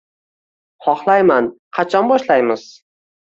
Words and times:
—Xohlayman. 0.85 1.51
Qachon 1.79 2.09
boshlaymiz? 2.13 2.65